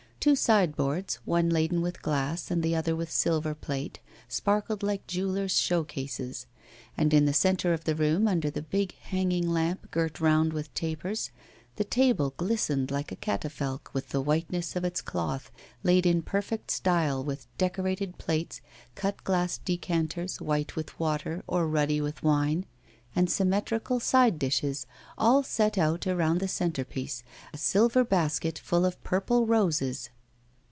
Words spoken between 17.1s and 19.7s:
with decorated plates, cut glass